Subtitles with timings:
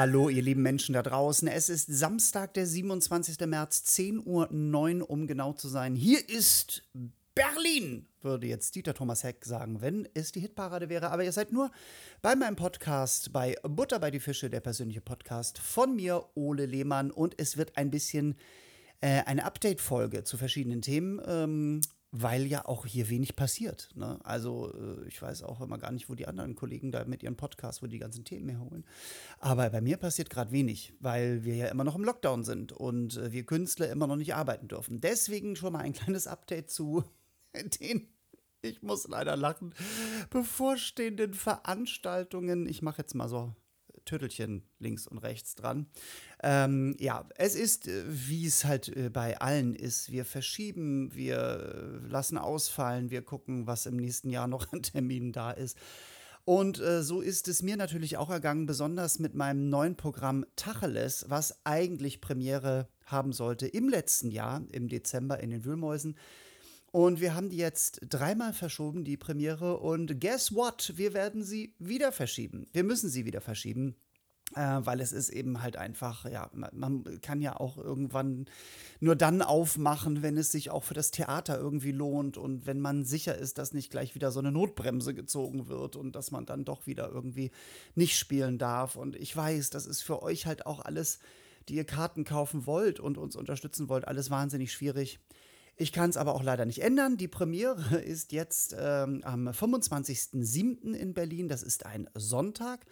[0.00, 1.46] Hallo, ihr lieben Menschen da draußen.
[1.46, 3.38] Es ist Samstag, der 27.
[3.46, 5.94] März, 10.09 Uhr, um genau zu sein.
[5.94, 6.88] Hier ist
[7.34, 11.10] Berlin, würde jetzt Dieter Thomas Heck sagen, wenn es die Hitparade wäre.
[11.10, 11.70] Aber ihr seid nur
[12.22, 17.10] bei meinem Podcast, bei Butter bei die Fische, der persönliche Podcast von mir, Ole Lehmann.
[17.10, 18.36] Und es wird ein bisschen
[19.02, 21.20] äh, eine Update-Folge zu verschiedenen Themen.
[21.26, 23.90] Ähm, weil ja auch hier wenig passiert.
[23.94, 24.18] Ne?
[24.24, 27.36] Also äh, ich weiß auch immer gar nicht, wo die anderen Kollegen da mit ihren
[27.36, 28.84] Podcasts, wo die ganzen Themen herholen.
[29.38, 33.16] Aber bei mir passiert gerade wenig, weil wir ja immer noch im Lockdown sind und
[33.16, 35.00] äh, wir Künstler immer noch nicht arbeiten dürfen.
[35.00, 37.04] Deswegen schon mal ein kleines Update zu
[37.80, 38.08] den
[38.62, 39.74] ich muss leider lachen.
[40.28, 42.66] Bevorstehenden Veranstaltungen.
[42.66, 43.54] Ich mache jetzt mal so
[44.04, 45.86] Tüttelchen links und rechts dran.
[46.42, 50.10] Ähm, ja, es ist, äh, wie es halt äh, bei allen ist.
[50.10, 55.50] Wir verschieben, wir lassen ausfallen, wir gucken, was im nächsten Jahr noch an Terminen da
[55.50, 55.76] ist.
[56.44, 61.26] Und äh, so ist es mir natürlich auch ergangen, besonders mit meinem neuen Programm Tacheles,
[61.28, 66.16] was eigentlich Premiere haben sollte im letzten Jahr, im Dezember in den Wühlmäusen.
[66.92, 69.78] Und wir haben die jetzt dreimal verschoben, die Premiere.
[69.78, 70.92] Und guess what?
[70.96, 72.66] Wir werden sie wieder verschieben.
[72.72, 73.96] Wir müssen sie wieder verschieben.
[74.56, 78.46] Äh, weil es ist eben halt einfach, ja, man, man, kann ja auch irgendwann
[78.98, 83.04] nur dann aufmachen, wenn es sich auch für das Theater irgendwie lohnt und wenn man
[83.04, 86.64] sicher ist, dass nicht gleich wieder so eine Notbremse gezogen wird und dass man dann
[86.64, 87.52] doch wieder irgendwie
[87.94, 88.96] nicht spielen darf.
[88.96, 91.20] Und ich weiß, das ist für euch halt auch alles,
[91.68, 95.20] die ihr Karten kaufen wollt und uns unterstützen wollt, alles wahnsinnig schwierig.
[95.80, 97.16] Ich kann es aber auch leider nicht ändern.
[97.16, 100.92] Die Premiere ist jetzt ähm, am 25.07.
[100.92, 101.48] in Berlin.
[101.48, 102.84] Das ist ein Sonntag.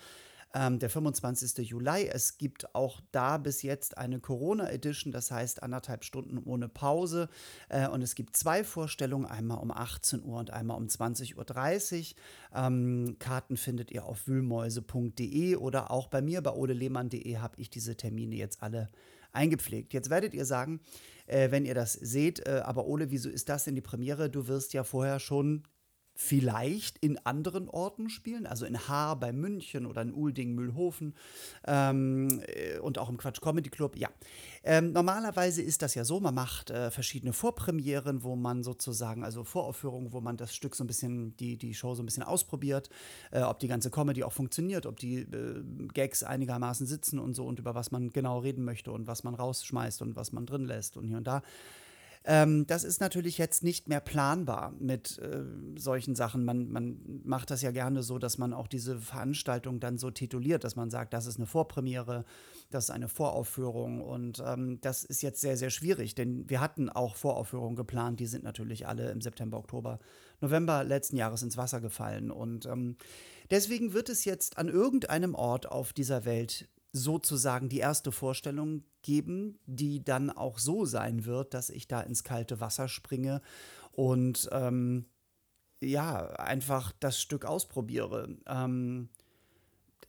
[0.54, 1.68] Ähm, der 25.
[1.68, 2.08] Juli.
[2.08, 7.28] Es gibt auch da bis jetzt eine Corona Edition, das heißt anderthalb Stunden ohne Pause.
[7.68, 12.16] Äh, und es gibt zwei Vorstellungen, einmal um 18 Uhr und einmal um 20.30 Uhr.
[12.54, 17.98] Ähm, Karten findet ihr auf wühlmäuse.de oder auch bei mir bei odelehmann.de habe ich diese
[17.98, 18.88] Termine jetzt alle
[19.32, 19.92] eingepflegt.
[19.92, 20.80] Jetzt werdet ihr sagen,
[21.26, 24.30] äh, wenn ihr das seht, äh, aber Ole, wieso ist das denn die Premiere?
[24.30, 25.62] Du wirst ja vorher schon
[26.20, 31.14] vielleicht in anderen Orten spielen, also in Haar bei München oder in Ulding, Mühlhofen
[31.64, 33.96] ähm, äh, und auch im Quatsch Comedy Club.
[33.96, 34.08] Ja,
[34.64, 39.44] ähm, normalerweise ist das ja so, man macht äh, verschiedene Vorpremieren, wo man sozusagen, also
[39.44, 42.90] Voraufführungen, wo man das Stück so ein bisschen, die, die Show so ein bisschen ausprobiert,
[43.30, 45.62] äh, ob die ganze Comedy auch funktioniert, ob die äh,
[45.94, 49.36] Gags einigermaßen sitzen und so und über was man genau reden möchte und was man
[49.36, 51.42] rausschmeißt und was man drin lässt und hier und da.
[52.24, 55.44] Ähm, das ist natürlich jetzt nicht mehr planbar mit äh,
[55.76, 56.44] solchen Sachen.
[56.44, 60.64] Man, man macht das ja gerne so, dass man auch diese Veranstaltung dann so tituliert,
[60.64, 62.24] dass man sagt, das ist eine Vorpremiere,
[62.70, 64.00] das ist eine Voraufführung.
[64.00, 68.26] Und ähm, das ist jetzt sehr, sehr schwierig, denn wir hatten auch Voraufführungen geplant, die
[68.26, 69.98] sind natürlich alle im September, Oktober,
[70.40, 72.30] November letzten Jahres ins Wasser gefallen.
[72.30, 72.96] Und ähm,
[73.50, 79.58] deswegen wird es jetzt an irgendeinem Ort auf dieser Welt sozusagen die erste Vorstellung geben,
[79.66, 83.40] die dann auch so sein wird, dass ich da ins kalte Wasser springe
[83.92, 85.06] und ähm,
[85.80, 88.36] ja, einfach das Stück ausprobiere.
[88.46, 89.08] Ähm,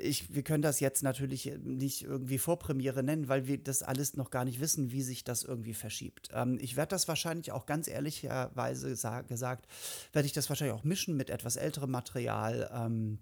[0.01, 4.31] ich, wir können das jetzt natürlich nicht irgendwie Vorpremiere nennen, weil wir das alles noch
[4.31, 6.29] gar nicht wissen, wie sich das irgendwie verschiebt.
[6.33, 8.95] Ähm, ich werde das wahrscheinlich auch ganz ehrlicherweise
[9.27, 9.67] gesagt,
[10.13, 12.69] werde ich das wahrscheinlich auch mischen mit etwas älterem Material.
[12.73, 13.19] Ähm,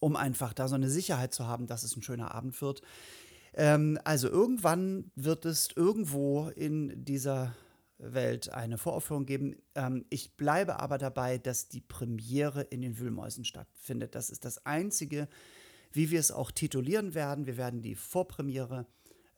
[0.00, 2.82] um einfach da so eine Sicherheit zu haben, dass es ein schöner Abend wird.
[3.54, 7.54] Ähm, also irgendwann wird es irgendwo in dieser
[7.98, 9.56] Welt eine Voraufführung geben.
[9.74, 14.14] Ähm, ich bleibe aber dabei, dass die Premiere in den Wühlmäusen stattfindet.
[14.14, 15.28] Das ist das Einzige,
[15.92, 17.46] wie wir es auch titulieren werden.
[17.46, 18.86] Wir werden die Vorpremiere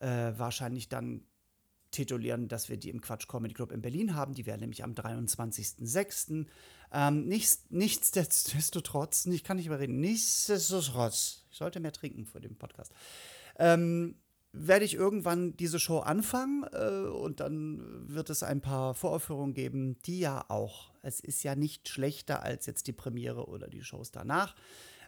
[0.01, 1.23] äh, wahrscheinlich dann
[1.91, 4.35] titulieren, dass wir die im Quatsch Comedy Club in Berlin haben.
[4.35, 6.47] Die wäre nämlich am 23.06.
[6.93, 12.93] Ähm, nichts, nichtsdestotrotz, ich kann nicht überreden, nichtsdestotrotz, ich sollte mehr trinken vor dem Podcast,
[13.59, 14.17] ähm,
[14.53, 20.01] werde ich irgendwann diese Show anfangen äh, und dann wird es ein paar Voraufführungen geben,
[20.03, 24.11] die ja auch, es ist ja nicht schlechter als jetzt die Premiere oder die Shows
[24.11, 24.57] danach.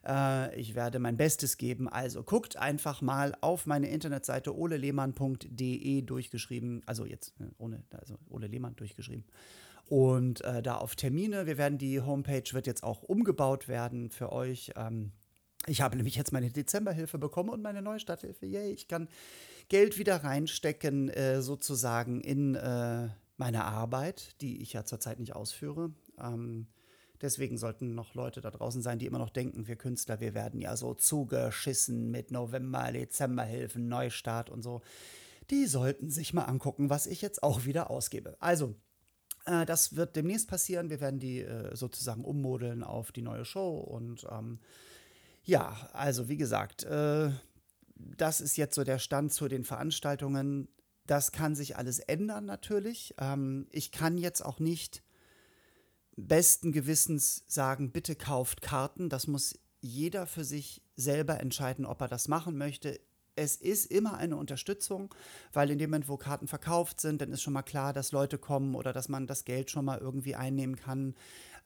[0.06, 1.88] Äh, ich werde mein Bestes geben.
[1.88, 6.82] Also guckt einfach mal auf meine Internetseite olelehmann.de durchgeschrieben.
[6.86, 9.24] Also jetzt äh, ohne, also Ole Lehmann durchgeschrieben.
[9.92, 11.44] Und äh, da auf Termine.
[11.44, 14.72] Wir werden die Homepage wird jetzt auch umgebaut werden für euch.
[14.74, 15.12] Ähm,
[15.66, 18.46] ich habe nämlich jetzt meine Dezemberhilfe bekommen und meine Neustarthilfe.
[18.46, 19.06] Yay, ich kann
[19.68, 25.92] Geld wieder reinstecken, äh, sozusagen in äh, meine Arbeit, die ich ja zurzeit nicht ausführe.
[26.18, 26.68] Ähm,
[27.20, 30.58] Deswegen sollten noch Leute da draußen sein, die immer noch denken, wir Künstler, wir werden
[30.58, 34.80] ja so zugeschissen mit November, Dezemberhilfen, Neustart und so.
[35.50, 38.36] Die sollten sich mal angucken, was ich jetzt auch wieder ausgebe.
[38.40, 38.74] Also,
[39.44, 40.90] das wird demnächst passieren.
[40.90, 43.78] Wir werden die äh, sozusagen ummodeln auf die neue Show.
[43.78, 44.60] Und ähm,
[45.42, 47.30] ja, also wie gesagt, äh,
[47.94, 50.68] das ist jetzt so der Stand zu den Veranstaltungen.
[51.06, 53.14] Das kann sich alles ändern natürlich.
[53.18, 55.02] Ähm, ich kann jetzt auch nicht
[56.16, 59.08] besten Gewissens sagen, bitte kauft Karten.
[59.08, 63.00] Das muss jeder für sich selber entscheiden, ob er das machen möchte.
[63.34, 65.14] Es ist immer eine Unterstützung,
[65.52, 68.36] weil in dem Moment, wo Karten verkauft sind, dann ist schon mal klar, dass Leute
[68.38, 71.14] kommen oder dass man das Geld schon mal irgendwie einnehmen kann.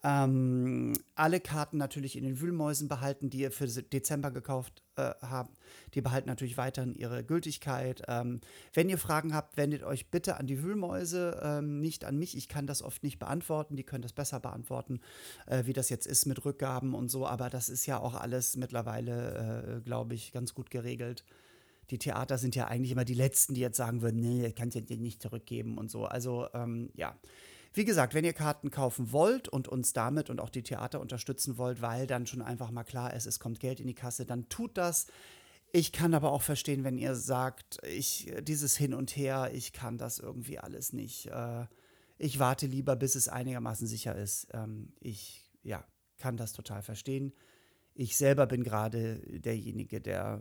[0.05, 5.59] Ähm, alle Karten natürlich in den Wühlmäusen behalten, die ihr für Dezember gekauft äh, habt.
[5.95, 8.03] Die behalten natürlich weiterhin ihre Gültigkeit.
[8.07, 8.41] Ähm,
[8.73, 12.37] wenn ihr Fragen habt, wendet euch bitte an die Wühlmäuse, ähm, nicht an mich.
[12.37, 13.75] Ich kann das oft nicht beantworten.
[13.75, 15.01] Die können das besser beantworten,
[15.47, 17.27] äh, wie das jetzt ist mit Rückgaben und so.
[17.27, 21.25] Aber das ist ja auch alles mittlerweile, äh, glaube ich, ganz gut geregelt
[21.91, 24.83] die Theater sind ja eigentlich immer die Letzten, die jetzt sagen würden, nee, kannst du
[24.83, 26.05] dir nicht zurückgeben und so.
[26.05, 27.17] Also ähm, ja,
[27.75, 31.59] wie gesagt, wenn ihr Karten kaufen wollt und uns damit und auch die Theater unterstützen
[31.59, 34.49] wollt, weil dann schon einfach mal klar ist, es kommt Geld in die Kasse, dann
[34.49, 35.06] tut das.
[35.73, 39.99] Ich kann aber auch verstehen, wenn ihr sagt, ich dieses Hin und Her, ich kann
[39.99, 41.27] das irgendwie alles nicht.
[41.27, 41.67] Äh,
[42.19, 44.49] ich warte lieber, bis es einigermaßen sicher ist.
[44.55, 45.85] Ähm, ich ja,
[46.17, 47.35] kann das total verstehen.
[47.93, 50.41] Ich selber bin gerade derjenige, der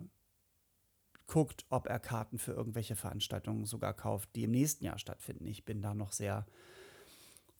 [1.28, 5.46] guckt, ob er Karten für irgendwelche Veranstaltungen sogar kauft, die im nächsten Jahr stattfinden.
[5.48, 6.46] Ich bin da noch sehr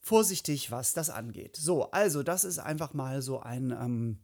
[0.00, 1.56] vorsichtig, was das angeht.
[1.56, 4.18] So, also das ist einfach mal so ein, ähm,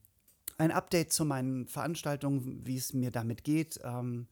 [0.58, 3.80] ein Update zu meinen Veranstaltungen, wie es mir damit geht.
[3.82, 4.28] Ähm,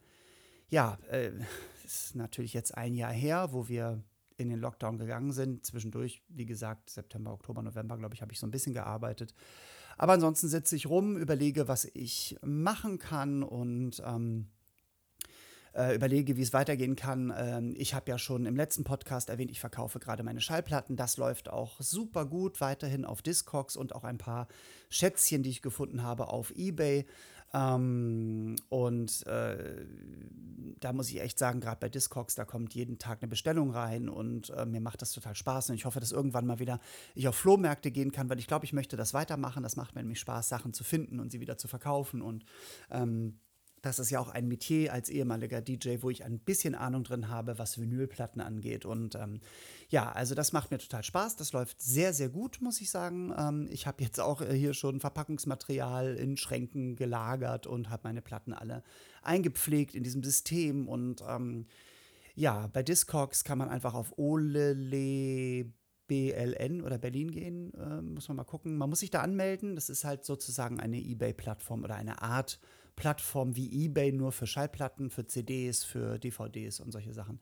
[0.68, 1.32] ja, äh,
[1.84, 4.02] ist natürlich jetzt ein Jahr her, wo wir
[4.36, 5.66] in den Lockdown gegangen sind.
[5.66, 9.34] Zwischendurch, wie gesagt, September, Oktober, November, glaube ich, habe ich so ein bisschen gearbeitet.
[9.98, 14.48] Aber ansonsten sitze ich rum, überlege, was ich machen kann und ähm,
[15.74, 17.32] äh, überlege, wie es weitergehen kann.
[17.36, 20.96] Ähm, ich habe ja schon im letzten Podcast erwähnt, ich verkaufe gerade meine Schallplatten.
[20.96, 24.48] Das läuft auch super gut weiterhin auf Discogs und auch ein paar
[24.88, 27.06] Schätzchen, die ich gefunden habe auf eBay.
[27.52, 29.84] Ähm, und äh,
[30.78, 34.08] da muss ich echt sagen, gerade bei Discogs, da kommt jeden Tag eine Bestellung rein
[34.08, 36.80] und äh, mir macht das total Spaß und ich hoffe, dass irgendwann mal wieder
[37.14, 39.62] ich auf Flohmärkte gehen kann, weil ich glaube, ich möchte das weitermachen.
[39.62, 42.44] Das macht mir nämlich Spaß, Sachen zu finden und sie wieder zu verkaufen und
[42.90, 43.40] ähm,
[43.82, 47.28] das ist ja auch ein Metier als ehemaliger DJ, wo ich ein bisschen Ahnung drin
[47.28, 48.84] habe, was Vinylplatten angeht.
[48.84, 49.40] Und ähm,
[49.88, 51.36] ja, also das macht mir total Spaß.
[51.36, 53.32] Das läuft sehr, sehr gut, muss ich sagen.
[53.36, 58.20] Ähm, ich habe jetzt auch äh, hier schon Verpackungsmaterial in Schränken gelagert und habe meine
[58.20, 58.82] Platten alle
[59.22, 60.86] eingepflegt in diesem System.
[60.86, 61.66] Und ähm,
[62.34, 65.72] ja, bei Discogs kann man einfach auf Olele
[66.06, 68.76] BLN oder Berlin gehen, äh, muss man mal gucken.
[68.76, 69.76] Man muss sich da anmelden.
[69.76, 72.58] Das ist halt sozusagen eine eBay-Plattform oder eine Art
[72.96, 77.40] Plattform wie eBay nur für Schallplatten, für CDs, für DVDs und solche Sachen.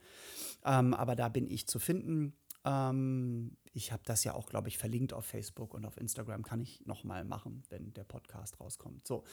[0.65, 2.35] Ähm, aber da bin ich zu finden.
[2.65, 6.43] Ähm, ich habe das ja auch, glaube ich, verlinkt auf Facebook und auf Instagram.
[6.43, 9.07] Kann ich nochmal machen, wenn der Podcast rauskommt.
[9.07, 9.25] So,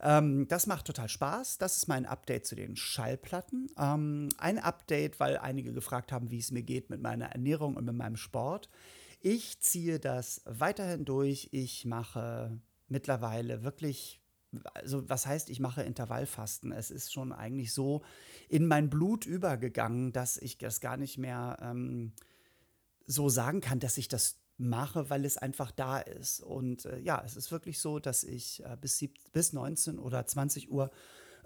[0.00, 1.58] ähm, das macht total Spaß.
[1.58, 3.68] Das ist mein Update zu den Schallplatten.
[3.78, 7.84] Ähm, ein Update, weil einige gefragt haben, wie es mir geht mit meiner Ernährung und
[7.84, 8.68] mit meinem Sport.
[9.20, 11.48] Ich ziehe das weiterhin durch.
[11.52, 14.20] Ich mache mittlerweile wirklich
[14.74, 16.72] also was heißt, ich mache Intervallfasten?
[16.72, 18.02] Es ist schon eigentlich so
[18.48, 22.12] in mein Blut übergegangen, dass ich das gar nicht mehr ähm,
[23.06, 26.40] so sagen kann, dass ich das mache, weil es einfach da ist.
[26.40, 30.26] Und äh, ja, es ist wirklich so, dass ich äh, bis, sieb, bis 19 oder
[30.26, 30.90] 20 Uhr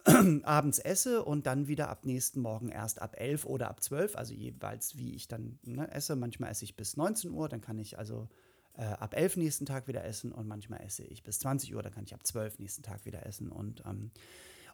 [0.45, 4.35] abends esse und dann wieder ab nächsten Morgen erst ab 11 oder ab 12, also
[4.35, 6.17] jeweils wie ich dann ne, esse.
[6.17, 8.29] Manchmal esse ich bis 19 Uhr, dann kann ich also
[8.79, 11.93] äh, ab 11 nächsten Tag wieder essen und manchmal esse ich bis 20 Uhr, dann
[11.93, 14.11] kann ich ab 12 nächsten Tag wieder essen und ähm,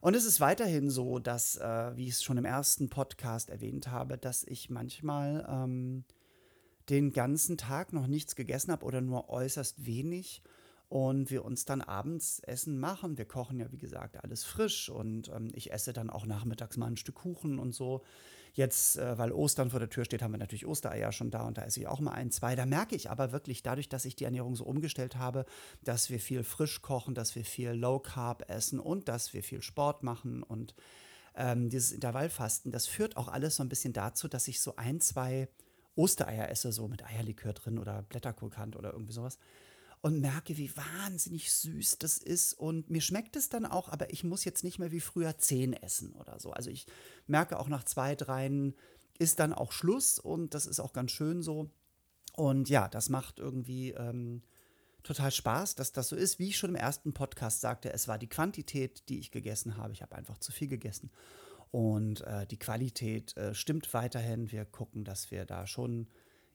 [0.00, 3.88] und es ist weiterhin so, dass, äh, wie ich es schon im ersten Podcast erwähnt
[3.88, 6.04] habe, dass ich manchmal ähm,
[6.90, 10.42] den ganzen Tag noch nichts gegessen habe oder nur äußerst wenig
[10.90, 13.16] und wir uns dann abends Essen machen.
[13.16, 16.88] Wir kochen ja, wie gesagt, alles frisch und ähm, ich esse dann auch nachmittags mal
[16.88, 18.04] ein Stück Kuchen und so.
[18.56, 21.58] Jetzt, äh, weil Ostern vor der Tür steht, haben wir natürlich Ostereier schon da und
[21.58, 22.54] da esse ich auch mal ein, zwei.
[22.54, 25.44] Da merke ich aber wirklich dadurch, dass ich die Ernährung so umgestellt habe,
[25.82, 29.61] dass wir viel frisch kochen, dass wir viel Low Carb essen und dass wir viel
[29.61, 30.75] Sport machen und
[31.37, 35.00] ähm, dieses Intervallfasten, das führt auch alles so ein bisschen dazu, dass ich so ein,
[35.00, 35.49] zwei
[35.96, 39.38] Ostereier esse, so mit Eierlikör drin oder Blätterkohlkant oder irgendwie sowas.
[40.04, 42.52] Und merke, wie wahnsinnig süß das ist.
[42.52, 45.73] Und mir schmeckt es dann auch, aber ich muss jetzt nicht mehr wie früher zehn
[45.73, 46.50] essen oder so.
[46.50, 46.84] Also ich
[47.26, 48.75] merke auch nach zwei, dreien
[49.18, 51.70] ist dann auch Schluss und das ist auch ganz schön so.
[52.34, 54.42] Und ja, das macht irgendwie ähm,
[55.04, 56.38] total Spaß, dass das so ist.
[56.38, 59.94] Wie ich schon im ersten Podcast sagte, es war die Quantität, die ich gegessen habe.
[59.94, 61.11] Ich habe einfach zu viel gegessen.
[61.70, 64.52] Und äh, die Qualität äh, stimmt weiterhin.
[64.52, 66.08] Wir gucken, dass wir da schon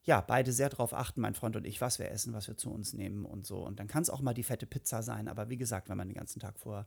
[0.03, 2.71] ja, beide sehr darauf achten, mein Freund und ich, was wir essen, was wir zu
[2.71, 3.65] uns nehmen und so.
[3.65, 5.27] Und dann kann es auch mal die fette Pizza sein.
[5.27, 6.85] Aber wie gesagt, wenn man den ganzen Tag vorher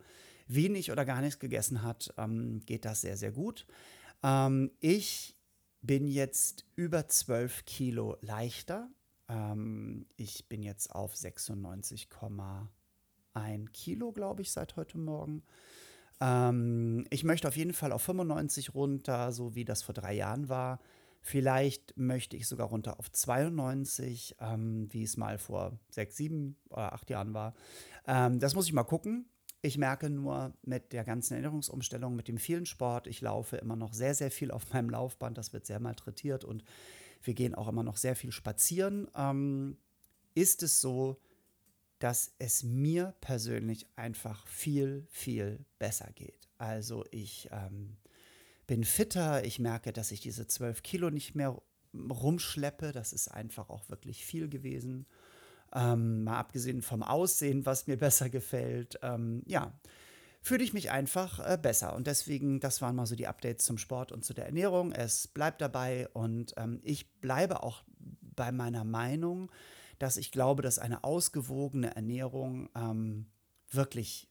[0.49, 3.67] wenig oder gar nichts gegessen hat, ähm, geht das sehr, sehr gut.
[4.23, 5.37] Ähm, ich
[5.83, 8.89] bin jetzt über 12 Kilo leichter.
[9.29, 15.43] Ähm, ich bin jetzt auf 96,1 Kilo, glaube ich, seit heute Morgen.
[16.21, 20.49] Ähm, ich möchte auf jeden Fall auf 95 runter, so wie das vor drei Jahren
[20.49, 20.81] war.
[21.25, 26.93] Vielleicht möchte ich sogar runter auf 92, ähm, wie es mal vor sechs, sieben oder
[26.93, 27.55] acht Jahren war.
[28.07, 29.27] Ähm, das muss ich mal gucken.
[29.61, 33.95] Ich merke nur mit der ganzen Erinnerungsumstellung, mit dem vielen Sport, ich laufe immer noch
[33.95, 35.39] sehr, sehr viel auf meinem Laufband.
[35.39, 36.65] Das wird sehr malträtiert und
[37.23, 39.09] wir gehen auch immer noch sehr viel spazieren.
[39.15, 39.77] Ähm,
[40.35, 41.21] ist es so,
[42.01, 46.49] dass es mir persönlich einfach viel, viel besser geht.
[46.59, 47.97] Also ich ähm,
[48.67, 51.61] bin fitter, ich merke, dass ich diese 12 Kilo nicht mehr
[51.95, 52.93] rumschleppe.
[52.93, 55.07] Das ist einfach auch wirklich viel gewesen.
[55.75, 58.99] Ähm, mal abgesehen vom Aussehen, was mir besser gefällt.
[59.03, 59.73] Ähm, ja,
[60.41, 61.95] fühle ich mich einfach äh, besser.
[61.95, 64.93] Und deswegen, das waren mal so die Updates zum Sport und zu der Ernährung.
[64.93, 67.83] Es bleibt dabei und ähm, ich bleibe auch
[68.35, 69.51] bei meiner Meinung,
[69.99, 73.27] dass ich glaube, dass eine ausgewogene Ernährung ähm,
[73.71, 74.29] wirklich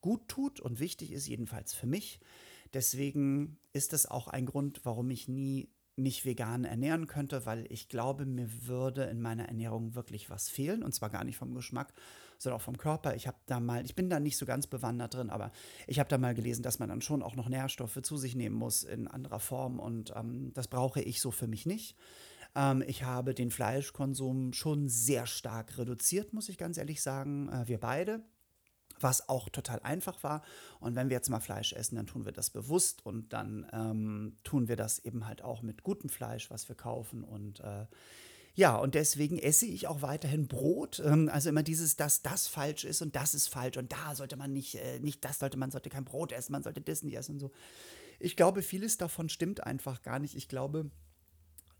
[0.00, 2.18] gut tut und wichtig ist, jedenfalls für mich.
[2.74, 7.88] Deswegen ist es auch ein Grund, warum ich nie mich vegan ernähren könnte, weil ich
[7.88, 11.92] glaube, mir würde in meiner Ernährung wirklich was fehlen und zwar gar nicht vom Geschmack,
[12.38, 13.14] sondern auch vom Körper.
[13.14, 15.52] Ich habe da mal, ich bin da nicht so ganz bewandert drin, aber
[15.86, 18.56] ich habe da mal gelesen, dass man dann schon auch noch Nährstoffe zu sich nehmen
[18.56, 21.94] muss in anderer Form und ähm, das brauche ich so für mich nicht.
[22.54, 27.50] Ähm, ich habe den Fleischkonsum schon sehr stark reduziert, muss ich ganz ehrlich sagen.
[27.50, 28.24] Äh, wir beide
[29.02, 30.42] was auch total einfach war.
[30.80, 34.36] Und wenn wir jetzt mal Fleisch essen, dann tun wir das bewusst und dann ähm,
[34.44, 37.24] tun wir das eben halt auch mit gutem Fleisch, was wir kaufen.
[37.24, 37.86] Und äh,
[38.54, 41.02] ja, und deswegen esse ich auch weiterhin Brot.
[41.04, 44.36] Ähm, also immer dieses, dass das falsch ist und das ist falsch und da sollte
[44.36, 47.16] man nicht, äh, nicht das sollte man sollte kein Brot essen, man sollte das nicht
[47.16, 47.50] essen und so.
[48.18, 50.36] Ich glaube, vieles davon stimmt einfach gar nicht.
[50.36, 50.90] Ich glaube,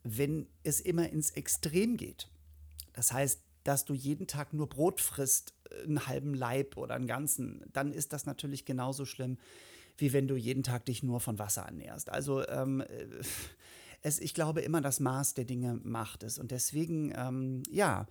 [0.03, 2.29] wenn es immer ins Extrem geht,
[2.95, 5.55] das heißt, dass du jeden Tag nur Brot frisst,
[5.85, 9.39] einen halben Leib oder einen ganzen, dann ist das natürlich genauso schlimm,
[9.97, 12.11] wie wenn du jeden Tag dich nur von Wasser ernährst.
[12.11, 13.07] Also ähm, äh,
[14.03, 16.39] es, ich glaube immer, das Maß der Dinge macht es.
[16.39, 18.07] Und deswegen, ähm, ja,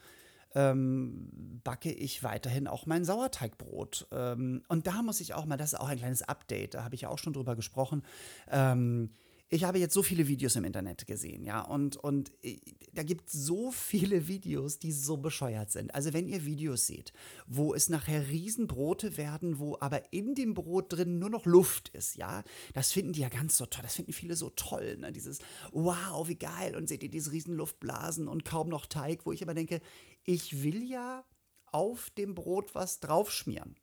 [0.53, 1.29] ähm,
[1.63, 4.08] backe ich weiterhin auch mein Sauerteigbrot.
[4.12, 6.96] Ähm, und da muss ich auch mal, das ist auch ein kleines Update, da habe
[6.96, 8.03] ich ja auch schon drüber gesprochen.
[8.50, 9.12] Ähm,
[9.53, 12.58] ich habe jetzt so viele Videos im Internet gesehen, ja, und, und äh,
[12.93, 15.93] da gibt es so viele Videos, die so bescheuert sind.
[15.93, 17.12] Also wenn ihr Videos seht,
[17.48, 22.15] wo es nachher Riesenbrote werden, wo aber in dem Brot drin nur noch Luft ist,
[22.15, 22.43] ja,
[22.74, 25.12] das finden die ja ganz so toll, das finden viele so toll, ne?
[25.12, 25.39] dieses
[25.74, 29.53] wow, wie geil, und seht ihr diese Riesenluftblasen und kaum noch Teig, wo ich aber
[29.53, 29.81] denke,
[30.24, 31.25] ich will ja
[31.65, 33.75] auf dem Brot was draufschmieren.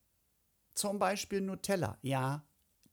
[0.75, 1.99] Zum Beispiel Nutella.
[2.03, 2.48] Ja,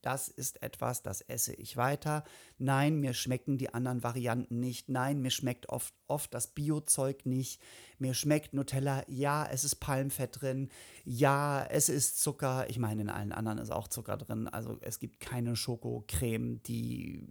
[0.06, 2.24] das ist etwas, das esse ich weiter.
[2.60, 4.88] Nein, mir schmecken die anderen Varianten nicht.
[4.88, 7.60] Nein, mir schmeckt oft, oft das Biozeug nicht.
[7.98, 10.70] Mir schmeckt Nutella, ja, es ist Palmfett drin.
[11.06, 12.70] Ja, es ist Zucker.
[12.70, 14.48] Ich meine, in allen anderen ist auch Zucker drin.
[14.48, 17.28] Also es gibt keine Schokocreme, die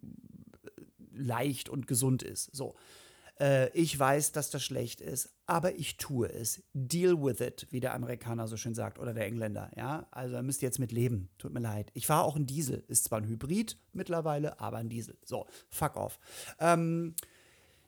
[1.13, 2.55] leicht und gesund ist.
[2.57, 2.75] So.
[3.41, 6.63] Äh, ich weiß, dass das schlecht ist, aber ich tue es.
[6.73, 9.71] Deal with it, wie der Amerikaner so schön sagt, oder der Engländer.
[9.77, 11.31] Ja, also müsst jetzt mit leben.
[11.39, 11.91] Tut mir leid.
[11.95, 12.85] Ich fahre auch ein Diesel.
[12.89, 15.17] Ist zwar ein Hybrid mittlerweile, aber ein Diesel.
[15.25, 16.19] So, fuck off.
[16.59, 17.15] Ähm,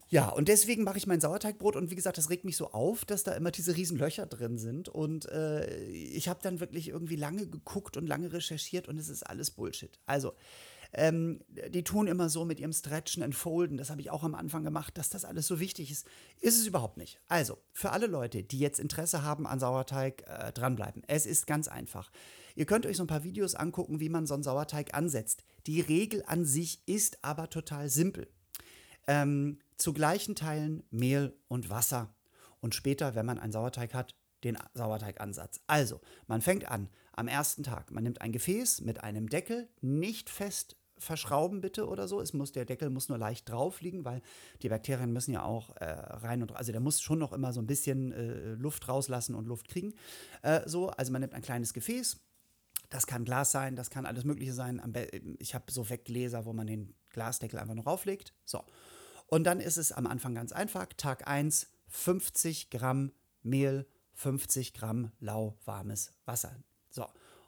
[0.08, 3.04] ja, und deswegen mache ich mein Sauerteigbrot und wie gesagt, das regt mich so auf,
[3.04, 7.16] dass da immer diese riesen Löcher drin sind und äh, ich habe dann wirklich irgendwie
[7.16, 9.98] lange geguckt und lange recherchiert und es ist alles Bullshit.
[10.06, 10.32] Also,
[10.92, 14.34] ähm, die tun immer so mit ihrem Stretchen und Folden, das habe ich auch am
[14.34, 16.06] Anfang gemacht, dass das alles so wichtig ist.
[16.40, 17.20] Ist es überhaupt nicht.
[17.28, 21.02] Also, für alle Leute, die jetzt Interesse haben an Sauerteig, äh, dranbleiben.
[21.06, 22.10] Es ist ganz einfach.
[22.54, 25.44] Ihr könnt euch so ein paar Videos angucken, wie man so einen Sauerteig ansetzt.
[25.66, 28.28] Die Regel an sich ist aber total simpel.
[29.06, 32.14] Ähm, zu gleichen Teilen Mehl und Wasser.
[32.60, 35.60] Und später, wenn man einen Sauerteig hat, den Sauerteigansatz.
[35.66, 37.90] Also, man fängt an am ersten Tag.
[37.90, 42.20] Man nimmt ein Gefäß mit einem Deckel, nicht fest verschrauben bitte oder so.
[42.20, 44.22] Es muss, der Deckel muss nur leicht drauf liegen, weil
[44.62, 47.60] die Bakterien müssen ja auch äh, rein und also der muss schon noch immer so
[47.60, 49.94] ein bisschen äh, Luft rauslassen und Luft kriegen.
[50.42, 52.20] Äh, so, also man nimmt ein kleines Gefäß.
[52.88, 54.80] Das kann Glas sein, das kann alles Mögliche sein.
[55.40, 58.32] Ich habe so Weggläser, wo man den Glasdeckel einfach noch rauflegt.
[58.44, 58.64] So.
[59.26, 60.86] Und dann ist es am Anfang ganz einfach.
[60.96, 63.10] Tag 1, 50 Gramm
[63.42, 66.56] Mehl, 50 Gramm lauwarmes Wasser.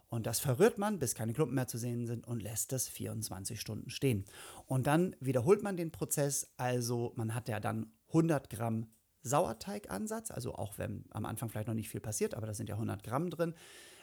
[0.08, 3.60] Und das verrührt man, bis keine Klumpen mehr zu sehen sind und lässt es 24
[3.60, 4.24] Stunden stehen.
[4.66, 6.50] Und dann wiederholt man den Prozess.
[6.56, 8.86] Also man hat ja dann 100 Gramm
[9.22, 12.76] Sauerteigansatz, also auch wenn am Anfang vielleicht noch nicht viel passiert, aber da sind ja
[12.76, 13.54] 100 Gramm drin.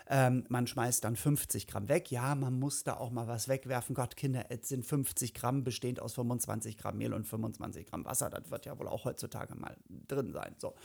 [0.07, 2.11] Ähm, man schmeißt dann 50 Gramm weg.
[2.11, 3.95] Ja, man muss da auch mal was wegwerfen.
[3.95, 8.29] Gott, Kinder, es sind 50 Gramm bestehend aus 25 Gramm Mehl und 25 Gramm Wasser.
[8.29, 9.75] Das wird ja wohl auch heutzutage mal
[10.07, 10.55] drin sein.
[10.57, 10.75] So.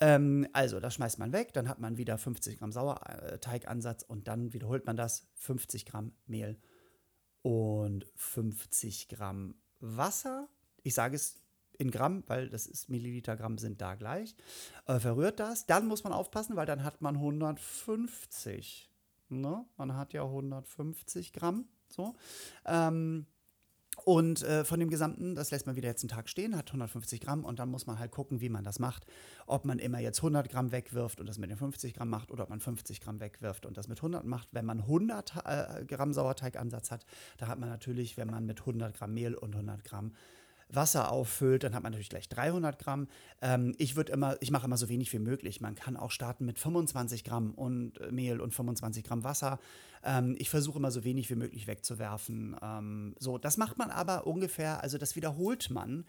[0.00, 1.52] Ähm, also, das schmeißt man weg.
[1.52, 5.26] Dann hat man wieder 50 Gramm Sauerteigansatz und dann wiederholt man das.
[5.34, 6.58] 50 Gramm Mehl
[7.42, 10.48] und 50 Gramm Wasser.
[10.82, 11.43] Ich sage es
[11.76, 14.34] in Gramm, weil das ist Milliliter Gramm sind da gleich.
[14.86, 15.66] Äh, verrührt das.
[15.66, 18.90] Dann muss man aufpassen, weil dann hat man 150.
[19.28, 19.64] Ne?
[19.76, 21.66] Man hat ja 150 Gramm.
[21.88, 22.14] So.
[22.66, 23.26] Ähm,
[24.04, 27.20] und äh, von dem Gesamten, das lässt man wieder jetzt einen Tag stehen, hat 150
[27.20, 29.06] Gramm und dann muss man halt gucken, wie man das macht.
[29.46, 32.44] Ob man immer jetzt 100 Gramm wegwirft und das mit den 50 Gramm macht oder
[32.44, 34.48] ob man 50 Gramm wegwirft und das mit 100 macht.
[34.52, 37.06] Wenn man 100 äh, Gramm Sauerteigansatz hat,
[37.38, 40.12] da hat man natürlich, wenn man mit 100 Gramm Mehl und 100 Gramm
[40.68, 43.08] Wasser auffüllt, dann hat man natürlich gleich 300 Gramm.
[43.42, 45.60] Ähm, ich würde immer, ich mache immer so wenig wie möglich.
[45.60, 49.58] Man kann auch starten mit 25 Gramm und äh, Mehl und 25 Gramm Wasser.
[50.02, 52.56] Ähm, ich versuche immer so wenig wie möglich wegzuwerfen.
[52.62, 56.04] Ähm, so, das macht man aber ungefähr, also das wiederholt man.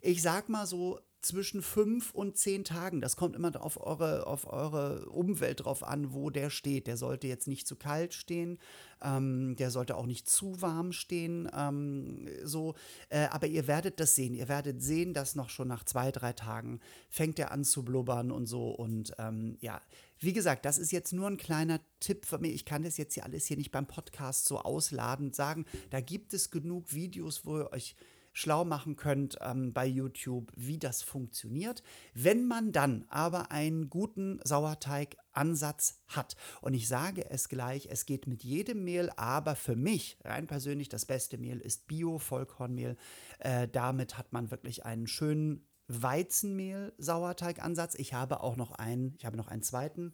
[0.00, 3.00] Ich sag mal so zwischen fünf und zehn Tagen.
[3.00, 6.86] Das kommt immer auf eure, auf eure Umwelt drauf an, wo der steht.
[6.86, 8.58] Der sollte jetzt nicht zu kalt stehen,
[9.02, 11.50] ähm, der sollte auch nicht zu warm stehen.
[11.54, 12.74] Ähm, so,
[13.08, 14.34] äh, aber ihr werdet das sehen.
[14.34, 16.80] Ihr werdet sehen, dass noch schon nach zwei, drei Tagen
[17.10, 18.70] fängt er an zu blubbern und so.
[18.70, 19.80] Und ähm, ja,
[20.18, 22.52] wie gesagt, das ist jetzt nur ein kleiner Tipp von mir.
[22.52, 25.66] Ich kann das jetzt hier alles hier nicht beim Podcast so ausladend sagen.
[25.90, 27.96] Da gibt es genug Videos, wo ihr euch
[28.36, 31.82] schlau machen könnt ähm, bei YouTube, wie das funktioniert.
[32.12, 38.26] Wenn man dann aber einen guten Sauerteigansatz hat, und ich sage es gleich, es geht
[38.26, 42.98] mit jedem Mehl, aber für mich rein persönlich das beste Mehl ist Bio-Vollkornmehl.
[43.38, 47.94] Äh, damit hat man wirklich einen schönen Weizenmehl-Sauerteigansatz.
[47.94, 50.12] Ich habe auch noch einen, ich habe noch einen zweiten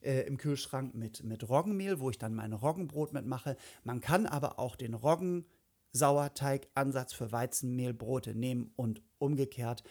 [0.00, 3.56] äh, im Kühlschrank mit, mit Roggenmehl, wo ich dann mein Roggenbrot mitmache.
[3.82, 5.44] Man kann aber auch den Roggen
[5.94, 9.82] Sauerteigansatz für Weizenmehlbrote nehmen und umgekehrt.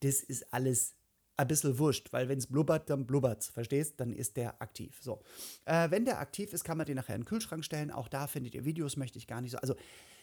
[0.00, 0.96] Das ist alles
[1.36, 3.94] ein bisschen wurscht, weil wenn es blubbert, dann blubbert verstehst?
[3.98, 4.98] Dann ist der aktiv.
[5.00, 5.22] So.
[5.64, 7.90] Äh, wenn der aktiv ist, kann man den nachher in den Kühlschrank stellen.
[7.90, 9.58] Auch da findet ihr Videos, möchte ich gar nicht so.
[9.58, 9.74] Also,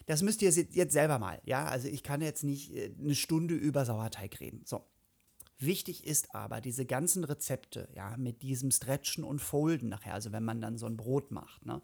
[0.06, 1.40] das müsst ihr jetzt selber mal.
[1.44, 4.62] Ja, also ich kann jetzt nicht äh, eine Stunde über Sauerteig reden.
[4.64, 4.84] So.
[5.58, 10.44] Wichtig ist aber diese ganzen Rezepte, ja, mit diesem Stretchen und Folden nachher, also wenn
[10.44, 11.82] man dann so ein Brot macht, ne?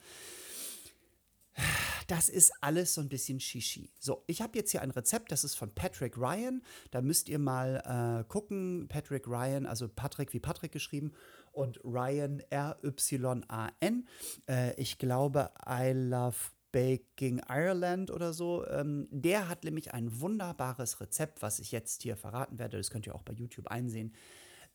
[2.06, 3.90] Das ist alles so ein bisschen Shishi.
[3.98, 6.62] So, ich habe jetzt hier ein Rezept, das ist von Patrick Ryan.
[6.90, 8.86] Da müsst ihr mal äh, gucken.
[8.88, 11.12] Patrick Ryan, also Patrick wie Patrick geschrieben
[11.52, 14.08] und Ryan R-Y-A-N.
[14.48, 16.36] Äh, ich glaube, I Love
[16.72, 18.66] Baking Ireland oder so.
[18.68, 22.76] Ähm, der hat nämlich ein wunderbares Rezept, was ich jetzt hier verraten werde.
[22.76, 24.12] Das könnt ihr auch bei YouTube einsehen.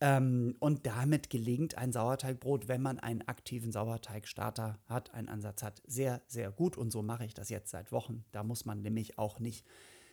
[0.01, 5.81] Ähm, und damit gelingt ein Sauerteigbrot, wenn man einen aktiven Sauerteigstarter hat, einen Ansatz hat,
[5.85, 6.75] sehr, sehr gut.
[6.75, 8.25] Und so mache ich das jetzt seit Wochen.
[8.31, 9.63] Da muss man nämlich auch nicht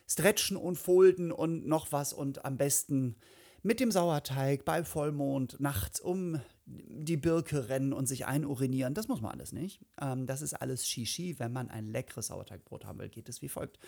[0.07, 3.15] stretchen und folden und noch was und am besten
[3.63, 8.93] mit dem Sauerteig bei Vollmond nachts um die Birke rennen und sich einurinieren.
[8.93, 9.81] Das muss man alles nicht.
[9.99, 11.39] Ähm, das ist alles Shishi.
[11.39, 13.79] Wenn man ein leckeres Sauerteigbrot haben will, geht es wie folgt.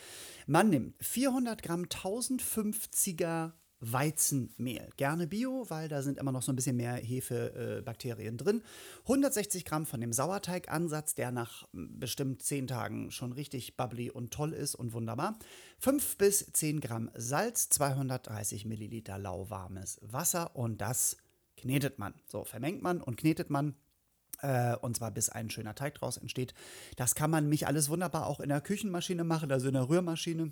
[0.47, 4.89] Man nimmt 400 Gramm 1050er Weizenmehl.
[4.95, 8.63] Gerne Bio, weil da sind immer noch so ein bisschen mehr Hefebakterien äh, drin.
[9.01, 14.31] 160 Gramm von dem Sauerteigansatz, der nach hm, bestimmt 10 Tagen schon richtig bubbly und
[14.31, 15.37] toll ist und wunderbar.
[15.79, 21.17] 5 bis 10 Gramm Salz, 230 Milliliter lauwarmes Wasser und das
[21.57, 22.13] knetet man.
[22.27, 23.75] So, vermengt man und knetet man
[24.41, 26.53] äh, und zwar bis ein schöner Teig draus entsteht.
[26.97, 30.51] Das kann man mich alles wunderbar auch in der Küchenmaschine machen, also in der Rührmaschine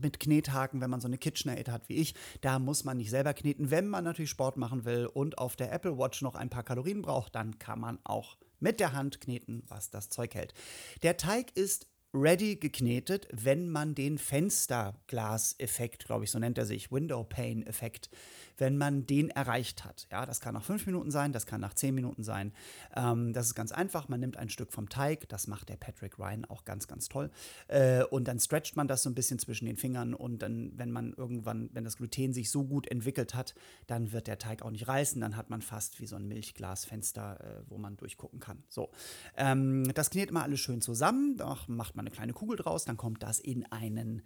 [0.00, 2.14] mit Knethaken, wenn man so eine KitchenAid hat wie ich.
[2.40, 3.70] Da muss man nicht selber kneten.
[3.70, 7.02] Wenn man natürlich Sport machen will und auf der Apple Watch noch ein paar Kalorien
[7.02, 10.54] braucht, dann kann man auch mit der Hand kneten, was das Zeug hält.
[11.02, 16.90] Der Teig ist ready geknetet, wenn man den Fensterglas-Effekt, glaube ich, so nennt er sich,
[16.90, 18.10] Window Pane-Effekt,
[18.58, 20.06] wenn man den erreicht hat.
[20.10, 22.52] Ja, das kann nach fünf Minuten sein, das kann nach zehn Minuten sein.
[22.94, 24.08] Ähm, das ist ganz einfach.
[24.08, 27.30] Man nimmt ein Stück vom Teig, das macht der Patrick Ryan auch ganz, ganz toll.
[27.68, 30.90] Äh, und dann stretcht man das so ein bisschen zwischen den Fingern und dann, wenn
[30.90, 33.54] man irgendwann, wenn das Gluten sich so gut entwickelt hat,
[33.86, 35.20] dann wird der Teig auch nicht reißen.
[35.20, 38.62] Dann hat man fast wie so ein Milchglasfenster, äh, wo man durchgucken kann.
[38.68, 38.90] So,
[39.36, 41.36] ähm, das knetet man alles schön zusammen.
[41.36, 44.22] Da macht man eine kleine Kugel draus, dann kommt das in einen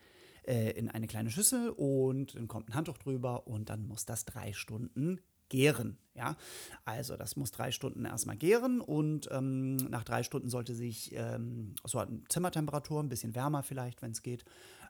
[0.46, 4.24] äh, in eine kleine Schüssel und dann kommt ein Handtuch drüber und dann muss das
[4.24, 5.98] drei Stunden gären.
[6.14, 6.37] Ja,
[6.84, 11.74] also das muss drei Stunden erstmal gären und ähm, nach drei Stunden sollte sich ähm,
[11.84, 14.44] so Zimmertemperatur, ein bisschen wärmer vielleicht, wenn es geht,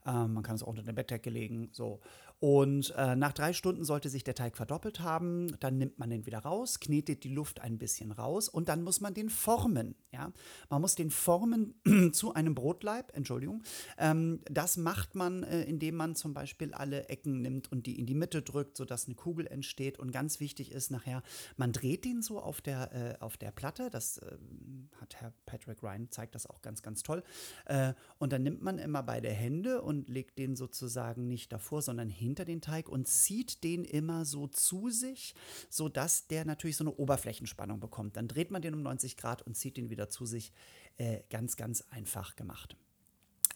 [0.07, 1.69] Ähm, man kann es auch unter der Bettdecke legen.
[1.73, 2.01] So.
[2.41, 5.59] Und äh, nach drei Stunden sollte sich der Teig verdoppelt haben.
[5.61, 9.01] Dann nimmt man den wieder raus, knetet die Luft ein bisschen raus und dann muss
[9.01, 9.95] man den formen.
[10.13, 10.31] Ja?
[10.69, 11.75] Man muss den formen
[12.13, 13.63] zu einem Brotleib, Entschuldigung.
[13.97, 18.05] Ähm, das macht man, äh, indem man zum Beispiel alle Ecken nimmt und die in
[18.05, 19.99] die Mitte drückt, sodass eine Kugel entsteht.
[19.99, 21.23] Und ganz wichtig ist nachher,
[21.57, 23.89] man dreht den so auf der, äh, auf der Platte.
[23.89, 24.37] Das äh,
[25.01, 27.23] hat Herr Patrick Ryan, zeigt das auch ganz, ganz toll.
[27.65, 32.11] Äh, und dann nimmt man immer beide Hände und legt den sozusagen nicht davor, sondern
[32.11, 35.35] hinter hinter den Teig und zieht den immer so zu sich,
[35.71, 38.17] sodass der natürlich so eine Oberflächenspannung bekommt.
[38.17, 40.53] Dann dreht man den um 90 Grad und zieht den wieder zu sich.
[40.97, 42.77] Äh, ganz, ganz einfach gemacht.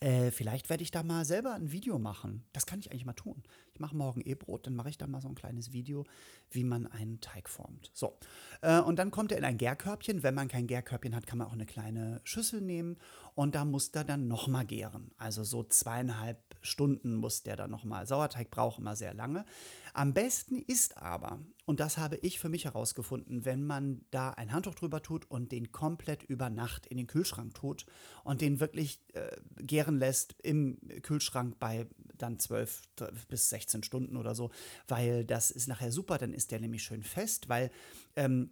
[0.01, 2.45] Äh, vielleicht werde ich da mal selber ein Video machen.
[2.53, 3.43] Das kann ich eigentlich mal tun.
[3.75, 6.05] Ich mache morgen eh Brot, dann mache ich da mal so ein kleines Video,
[6.51, 7.91] wie man einen Teig formt.
[7.95, 8.17] So,
[8.63, 10.23] äh, und dann kommt er in ein Gärkörbchen.
[10.23, 12.97] Wenn man kein Gärkörbchen hat, kann man auch eine kleine Schüssel nehmen
[13.35, 15.11] und da muss er dann nochmal gären.
[15.19, 18.07] Also so zweieinhalb Stunden muss der dann nochmal.
[18.07, 19.45] Sauerteig braucht immer sehr lange.
[19.95, 24.53] Am besten ist aber, und das habe ich für mich herausgefunden, wenn man da ein
[24.53, 27.87] Handtuch drüber tut und den komplett über Nacht in den Kühlschrank tut
[28.25, 32.83] und den wirklich äh, gären lässt im Kühlschrank bei dann 12
[33.29, 34.51] bis 16 Stunden oder so,
[34.87, 37.71] weil das ist nachher super, dann ist der nämlich schön fest, weil
[38.17, 38.51] ähm,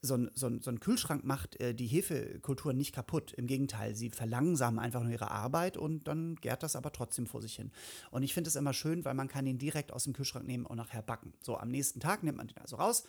[0.00, 3.32] so ein, so, ein, so ein, Kühlschrank macht äh, die Hefekultur nicht kaputt.
[3.32, 7.42] Im Gegenteil, sie verlangsamen einfach nur ihre Arbeit und dann gärt das aber trotzdem vor
[7.42, 7.72] sich hin.
[8.10, 10.66] Und ich finde es immer schön, weil man kann ihn direkt aus dem Kühlschrank nehmen
[10.66, 11.32] und nachher backen.
[11.42, 13.04] So, am nächsten Tag nimmt man den also raus,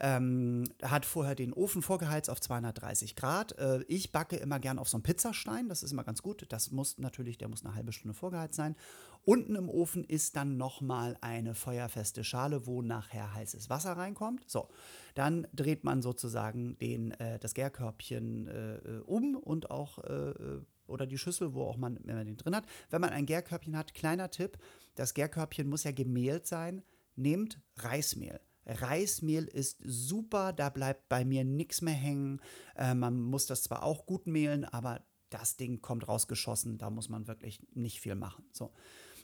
[0.00, 3.58] ähm, hat vorher den Ofen vorgeheizt auf 230 Grad.
[3.58, 6.46] Äh, ich backe immer gern auf so einem Pizzastein, das ist immer ganz gut.
[6.48, 8.76] Das muss natürlich, der muss eine halbe Stunde vorgeheizt sein.
[9.22, 14.48] Unten im Ofen ist dann nochmal eine feuerfeste Schale, wo nachher heißes Wasser reinkommt.
[14.48, 14.68] So,
[15.14, 21.18] dann dreht man sozusagen den, äh, das Gärkörbchen äh, um und auch äh, oder die
[21.18, 22.64] Schüssel, wo auch man, wenn man den drin hat.
[22.88, 24.58] Wenn man ein Gärkörbchen hat, kleiner Tipp,
[24.96, 26.82] das Gärkörbchen muss ja gemehlt sein.
[27.14, 28.40] Nehmt Reismehl.
[28.70, 32.40] Reismehl ist super, da bleibt bei mir nichts mehr hängen.
[32.76, 37.08] Äh, man muss das zwar auch gut mehlen, aber das Ding kommt rausgeschossen, da muss
[37.08, 38.44] man wirklich nicht viel machen.
[38.52, 38.72] So.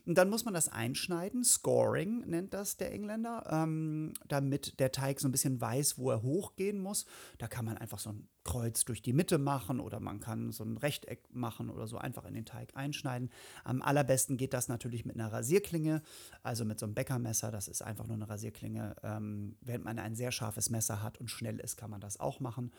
[0.06, 1.42] Und dann muss man das einschneiden.
[1.42, 6.22] Scoring nennt das der Engländer, ähm, damit der Teig so ein bisschen weiß, wo er
[6.22, 7.06] hochgehen muss.
[7.38, 10.62] Da kann man einfach so ein Kreuz durch die Mitte machen oder man kann so
[10.62, 13.30] ein Rechteck machen oder so einfach in den Teig einschneiden.
[13.64, 16.02] Am allerbesten geht das natürlich mit einer Rasierklinge,
[16.44, 17.50] also mit so einem Bäckermesser.
[17.50, 18.94] Das ist einfach nur eine Rasierklinge.
[19.02, 22.38] Ähm, wenn man ein sehr scharfes Messer hat und schnell ist, kann man das auch
[22.38, 22.70] machen.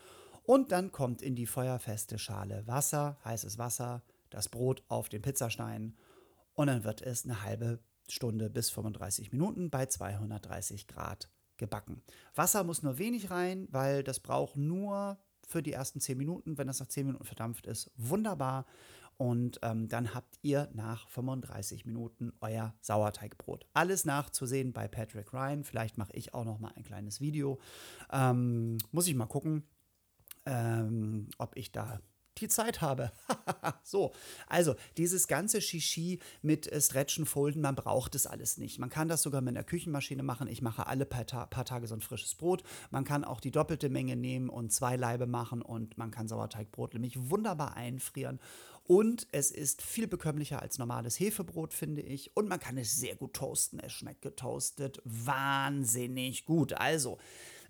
[0.44, 5.94] Und dann kommt in die feuerfeste Schale Wasser, heißes Wasser, das Brot auf den Pizzastein
[6.58, 12.02] und dann wird es eine halbe Stunde bis 35 Minuten bei 230 Grad gebacken.
[12.34, 16.58] Wasser muss nur wenig rein, weil das braucht nur für die ersten 10 Minuten.
[16.58, 18.66] Wenn das nach 10 Minuten verdampft ist, wunderbar.
[19.18, 23.64] Und ähm, dann habt ihr nach 35 Minuten euer Sauerteigbrot.
[23.72, 25.62] Alles nachzusehen bei Patrick Ryan.
[25.62, 27.60] Vielleicht mache ich auch noch mal ein kleines Video.
[28.10, 29.62] Ähm, muss ich mal gucken,
[30.44, 32.00] ähm, ob ich da
[32.38, 33.12] die Zeit habe.
[33.82, 34.12] so,
[34.46, 38.78] also dieses ganze Shishi mit äh, Stretchen, Folden, man braucht es alles nicht.
[38.78, 40.48] Man kann das sogar mit einer Küchenmaschine machen.
[40.48, 42.62] Ich mache alle paar, Ta paar Tage so ein frisches Brot.
[42.90, 46.94] Man kann auch die doppelte Menge nehmen und zwei Laibe machen und man kann Sauerteigbrot
[46.94, 48.40] nämlich wunderbar einfrieren.
[48.88, 52.34] Und es ist viel bekömmlicher als normales Hefebrot, finde ich.
[52.34, 53.78] Und man kann es sehr gut toasten.
[53.80, 56.72] Es schmeckt getoastet wahnsinnig gut.
[56.72, 57.18] Also,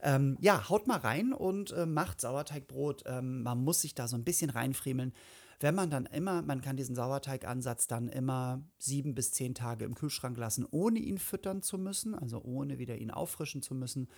[0.02, 3.04] ähm, ja, haut mal rein und äh, macht Sauerteigbrot.
[3.06, 5.12] Ähm, man muss sich da so ein bisschen reinfriemeln.
[5.60, 9.94] Wenn man dann immer, man kann diesen Sauerteigansatz dann immer sieben bis zehn Tage im
[9.96, 14.08] Kühlschrank lassen, ohne ihn füttern zu müssen, also ohne wieder ihn auffrischen zu müssen.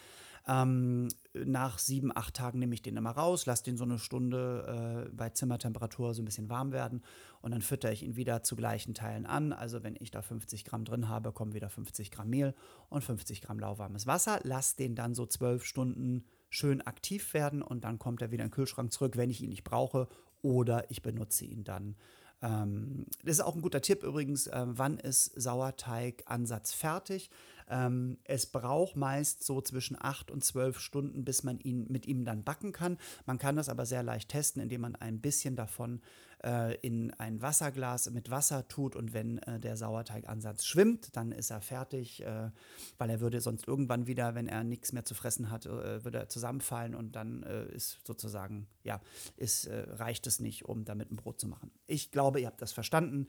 [0.47, 5.07] Ähm, nach sieben, acht Tagen nehme ich den immer raus, lasse den so eine Stunde
[5.07, 7.03] äh, bei Zimmertemperatur so ein bisschen warm werden
[7.43, 9.53] und dann fütter ich ihn wieder zu gleichen Teilen an.
[9.53, 12.55] Also wenn ich da 50 Gramm drin habe, kommen wieder 50 Gramm Mehl
[12.89, 14.41] und 50 Gramm lauwarmes Wasser.
[14.43, 18.49] Lass den dann so zwölf Stunden schön aktiv werden und dann kommt er wieder in
[18.49, 20.09] den Kühlschrank zurück, wenn ich ihn nicht brauche
[20.43, 21.97] oder ich benutze ihn dann.
[22.43, 27.31] Ähm, das ist auch ein guter Tipp übrigens, äh, wann ist Sauerteigansatz fertig?
[27.69, 32.25] Ähm, es braucht meist so zwischen 8 und 12 Stunden, bis man ihn mit ihm
[32.25, 32.99] dann backen kann.
[33.27, 36.01] Man kann das aber sehr leicht testen, indem man ein bisschen davon
[36.45, 41.51] äh, in ein Wasserglas mit Wasser tut und wenn äh, der Sauerteigansatz schwimmt, dann ist
[41.51, 42.51] er fertig, äh,
[42.99, 46.19] weil er würde sonst irgendwann wieder, wenn er nichts mehr zu fressen hat, äh, würde
[46.19, 49.01] er zusammenfallen und dann äh, ist sozusagen, ja,
[49.37, 51.71] ist, äh, reicht es nicht, um damit ein Brot zu machen.
[51.87, 53.29] Ich glaube, ihr habt das verstanden.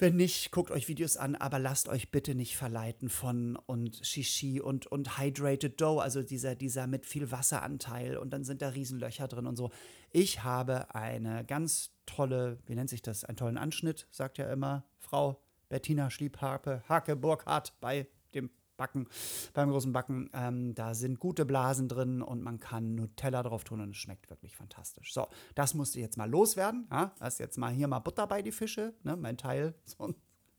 [0.00, 4.60] Wenn nicht, guckt euch Videos an, aber lasst euch bitte nicht verleiten von und Shishi
[4.60, 9.26] und, und Hydrated Dough, also dieser, dieser mit viel Wasseranteil und dann sind da Riesenlöcher
[9.26, 9.72] drin und so.
[10.12, 14.84] Ich habe eine ganz tolle, wie nennt sich das, einen tollen Anschnitt, sagt ja immer
[14.98, 19.08] Frau Bettina Schliebhake, Hake Burkhardt bei dem Backen,
[19.54, 20.30] beim großen Backen.
[20.32, 24.30] Ähm, da sind gute Blasen drin und man kann Nutella drauf tun und es schmeckt
[24.30, 25.12] wirklich fantastisch.
[25.12, 26.86] So, das musste jetzt mal loswerden.
[26.90, 27.12] Ja?
[27.18, 29.16] Das jetzt mal hier mal Butter bei die Fische, ne?
[29.16, 29.74] mein Teil.
[29.84, 30.18] Sonst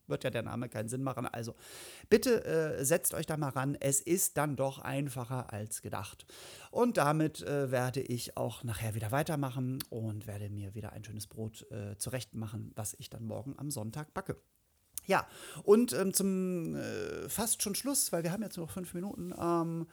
[0.09, 1.25] wird ja der Name keinen Sinn machen.
[1.25, 1.55] Also
[2.09, 3.77] bitte äh, setzt euch da mal ran.
[3.79, 6.25] Es ist dann doch einfacher als gedacht.
[6.71, 11.27] Und damit äh, werde ich auch nachher wieder weitermachen und werde mir wieder ein schönes
[11.27, 14.37] Brot äh, zurecht machen, was ich dann morgen am Sonntag backe.
[15.05, 15.27] Ja,
[15.63, 19.87] und ähm, zum äh, fast schon Schluss, weil wir haben jetzt noch fünf Minuten, ähm,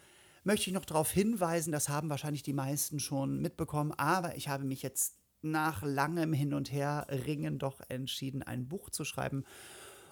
[0.44, 4.64] möchte ich noch darauf hinweisen, das haben wahrscheinlich die meisten schon mitbekommen, aber ich habe
[4.64, 9.44] mich jetzt nach langem Hin und Her ringen doch entschieden, ein Buch zu schreiben.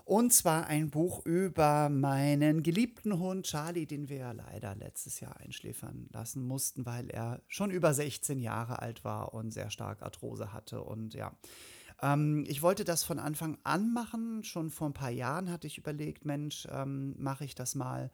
[0.04, 5.40] Und zwar ein Buch über meinen geliebten Hund Charlie, den wir ja leider letztes Jahr
[5.40, 10.52] einschläfern lassen mussten, weil er schon über 16 Jahre alt war und sehr stark Arthrose
[10.52, 10.82] hatte.
[10.82, 11.32] Und ja,
[12.02, 14.44] ähm, ich wollte das von Anfang an machen.
[14.44, 18.10] Schon vor ein paar Jahren hatte ich überlegt, Mensch, ähm, mache ich das mal.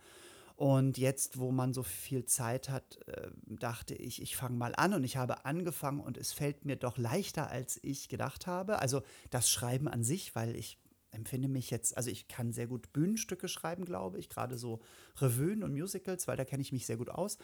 [0.54, 4.94] Und jetzt, wo man so viel Zeit hat, äh, dachte ich, ich fange mal an
[4.94, 8.78] und ich habe angefangen und es fällt mir doch leichter, als ich gedacht habe.
[8.78, 10.78] Also das Schreiben an sich, weil ich
[11.12, 14.80] empfinde mich jetzt, also ich kann sehr gut Bühnenstücke schreiben, glaube ich, gerade so
[15.20, 17.38] Revuen und Musicals, weil da kenne ich mich sehr gut aus.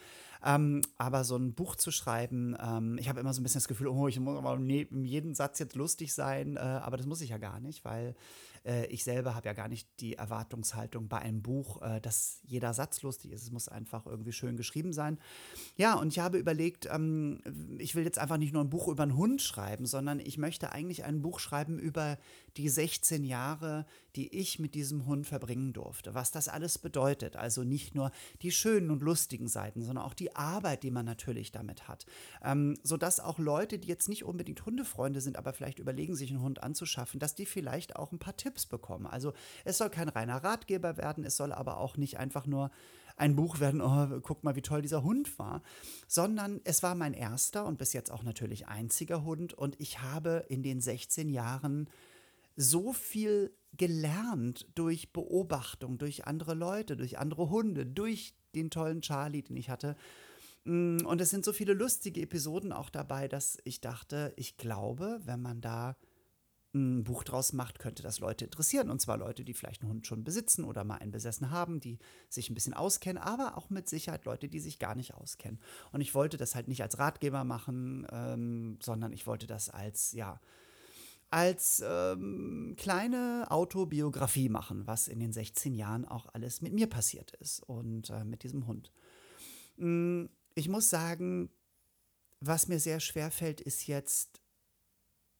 [0.45, 3.67] Ähm, aber so ein Buch zu schreiben, ähm, ich habe immer so ein bisschen das
[3.67, 7.21] Gefühl, oh, ich muss aber neben jedem Satz jetzt lustig sein, äh, aber das muss
[7.21, 8.15] ich ja gar nicht, weil
[8.87, 13.01] ich selber habe ja gar nicht die Erwartungshaltung bei einem Buch, äh, dass jeder Satz
[13.01, 13.43] lustig ist.
[13.43, 15.19] Es muss einfach irgendwie schön geschrieben sein.
[15.77, 17.41] Ja, und ich habe überlegt, ähm,
[17.77, 20.71] ich will jetzt einfach nicht nur ein Buch über einen Hund schreiben, sondern ich möchte
[20.73, 22.17] eigentlich ein Buch schreiben über
[22.57, 23.85] die 16 Jahre,
[24.17, 26.15] die ich mit diesem Hund verbringen durfte.
[26.15, 27.35] Was das alles bedeutet.
[27.35, 31.51] Also nicht nur die schönen und lustigen Seiten, sondern auch die Arbeit, die man natürlich
[31.51, 32.05] damit hat.
[32.43, 36.41] Ähm, sodass auch Leute, die jetzt nicht unbedingt Hundefreunde sind, aber vielleicht überlegen, sich einen
[36.41, 39.05] Hund anzuschaffen, dass die vielleicht auch ein paar Tipps bekommen.
[39.05, 42.71] Also es soll kein reiner Ratgeber werden, es soll aber auch nicht einfach nur
[43.17, 45.61] ein Buch werden, oh, guck mal, wie toll dieser Hund war,
[46.07, 50.45] sondern es war mein erster und bis jetzt auch natürlich einziger Hund und ich habe
[50.49, 51.89] in den 16 Jahren
[52.57, 59.43] so viel gelernt durch Beobachtung, durch andere Leute, durch andere Hunde, durch den tollen Charlie,
[59.43, 59.95] den ich hatte.
[60.65, 65.21] Mm, und es sind so viele lustige Episoden auch dabei, dass ich dachte, ich glaube,
[65.23, 65.95] wenn man da
[66.73, 68.89] ein Buch draus macht, könnte das Leute interessieren.
[68.89, 71.99] Und zwar Leute, die vielleicht einen Hund schon besitzen oder mal einen besessen haben, die
[72.29, 75.59] sich ein bisschen auskennen, aber auch mit Sicherheit Leute, die sich gar nicht auskennen.
[75.91, 80.11] Und ich wollte das halt nicht als Ratgeber machen, ähm, sondern ich wollte das als,
[80.11, 80.39] ja,
[81.29, 87.31] als ähm, kleine Autobiografie machen, was in den 16 Jahren auch alles mit mir passiert
[87.33, 88.91] ist und äh, mit diesem Hund.
[89.75, 91.49] Mm, ich muss sagen,
[92.39, 94.41] was mir sehr schwer fällt, ist jetzt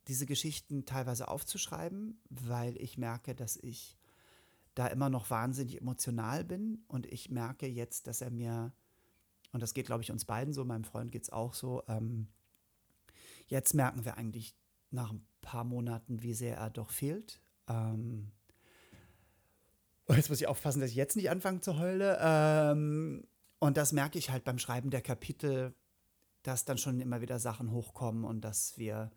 [0.08, 3.98] diese Geschichten teilweise aufzuschreiben, weil ich merke, dass ich
[4.74, 8.74] da immer noch wahnsinnig emotional bin und ich merke jetzt, dass er mir,
[9.52, 12.28] und das geht, glaube ich, uns beiden so, meinem Freund geht es auch so, ähm,
[13.48, 14.56] jetzt merken wir eigentlich
[14.92, 17.42] nach ein paar Monaten, wie sehr er doch fehlt.
[17.70, 18.34] Ähm,
[20.10, 22.18] jetzt muss ich aufpassen, dass ich jetzt nicht anfange zu heulen.
[22.20, 23.28] Ähm,
[23.60, 25.74] und das merke ich halt beim Schreiben der Kapitel,
[26.44, 29.10] dass dann schon immer wieder Sachen hochkommen und dass wir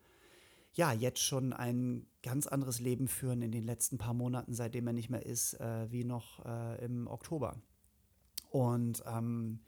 [0.73, 4.93] ja jetzt schon ein ganz anderes Leben führen in den letzten paar Monaten, seitdem er
[4.93, 7.61] nicht mehr ist, äh, wie noch äh, im Oktober.
[8.51, 9.61] Und ähm,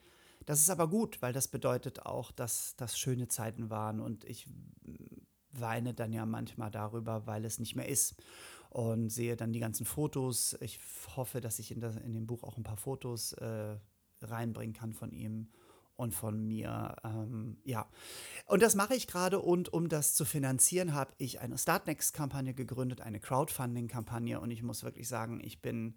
[0.47, 4.47] das ist aber gut, weil das bedeutet auch, dass das schöne Zeiten waren und ich
[5.53, 8.15] weine dann ja manchmal darüber, weil es nicht mehr ist.
[8.71, 10.57] Und sehe dann die ganzen Fotos.
[10.61, 10.81] Ich
[11.15, 13.77] hoffe, dass ich in, das, in dem Buch auch ein paar Fotos äh,
[14.23, 15.49] reinbringen kann von ihm
[15.97, 16.97] und von mir.
[17.05, 17.89] Ähm, ja,
[18.47, 19.41] und das mache ich gerade.
[19.41, 24.41] Und um das zu finanzieren, habe ich eine Startnext-Kampagne gegründet, eine Crowdfunding-Kampagne.
[24.41, 25.95] Und ich muss wirklich sagen, ich bin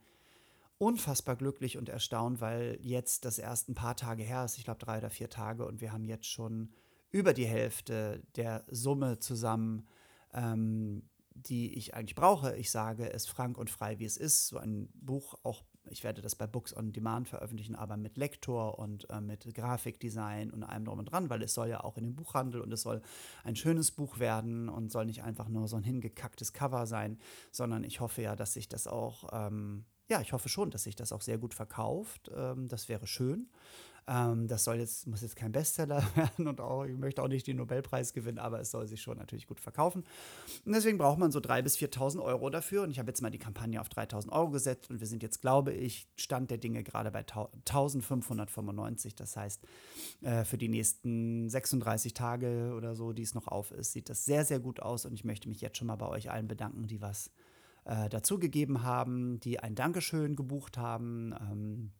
[0.77, 4.57] unfassbar glücklich und erstaunt, weil jetzt das erst ein paar Tage her ist.
[4.57, 5.65] Ich glaube, drei oder vier Tage.
[5.65, 6.73] Und wir haben jetzt schon
[7.15, 9.87] über die Hälfte der Summe zusammen,
[10.33, 12.57] ähm, die ich eigentlich brauche.
[12.57, 14.49] Ich sage es frank und frei, wie es ist.
[14.49, 18.77] So ein Buch auch, ich werde das bei Books on Demand veröffentlichen, aber mit Lektor
[18.79, 22.03] und äh, mit Grafikdesign und allem drum und dran, weil es soll ja auch in
[22.03, 23.01] den Buchhandel und es soll
[23.45, 27.17] ein schönes Buch werden und soll nicht einfach nur so ein hingekacktes Cover sein,
[27.49, 30.95] sondern ich hoffe ja, dass sich das auch, ähm, ja, ich hoffe schon, dass sich
[30.95, 32.31] das auch sehr gut verkauft.
[32.35, 33.49] Ähm, das wäre schön.
[34.07, 37.47] Ähm, das soll jetzt, muss jetzt kein Bestseller werden und auch, ich möchte auch nicht
[37.47, 40.03] den Nobelpreis gewinnen, aber es soll sich schon natürlich gut verkaufen.
[40.63, 42.83] Und deswegen braucht man so 3.000 bis 4.000 Euro dafür.
[42.83, 45.41] Und ich habe jetzt mal die Kampagne auf 3.000 Euro gesetzt und wir sind jetzt,
[45.41, 49.15] glaube ich, Stand der Dinge gerade bei 1.595.
[49.15, 49.63] Das heißt,
[50.21, 54.23] äh, für die nächsten 36 Tage oder so, die es noch auf ist, sieht das
[54.25, 56.85] sehr, sehr gut aus und ich möchte mich jetzt schon mal bei euch allen bedanken,
[56.85, 57.31] die was
[57.85, 61.33] äh, dazugegeben haben, die ein Dankeschön gebucht haben.
[61.39, 61.91] Ähm,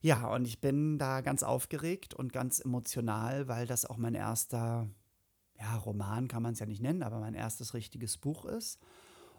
[0.00, 4.88] ja, und ich bin da ganz aufgeregt und ganz emotional, weil das auch mein erster,
[5.58, 8.80] ja, Roman kann man es ja nicht nennen, aber mein erstes richtiges Buch ist.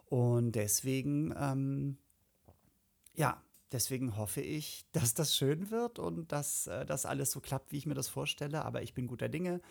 [0.06, 1.98] Und deswegen, ähm,
[3.14, 3.43] ja,
[3.74, 7.78] Deswegen hoffe ich, dass das schön wird und dass äh, das alles so klappt, wie
[7.78, 8.64] ich mir das vorstelle.
[8.64, 9.62] Aber ich bin guter Dinge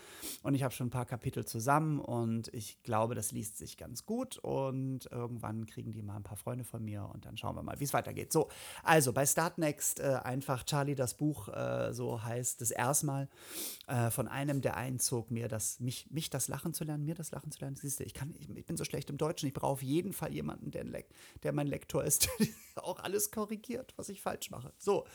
[0.42, 4.04] und ich habe schon ein paar Kapitel zusammen und ich glaube, das liest sich ganz
[4.04, 4.38] gut.
[4.38, 7.78] Und irgendwann kriegen die mal ein paar Freunde von mir und dann schauen wir mal,
[7.78, 8.32] wie es weitergeht.
[8.32, 8.48] So,
[8.82, 13.28] also bei Startnext äh, einfach Charlie das Buch, äh, so heißt es erstmal,
[13.86, 17.30] äh, von einem, der einzog, mir das, mich, mich das Lachen zu lernen, mir das
[17.30, 17.76] Lachen zu lernen.
[17.76, 19.46] Siehst du, ich, kann, ich, ich bin so schlecht im Deutschen.
[19.46, 20.84] Ich brauche auf jeden Fall jemanden, der,
[21.42, 22.28] der mein Lektor ist,
[22.76, 24.72] der auch alles korrigiert was ich falsch mache.
[24.78, 25.06] So,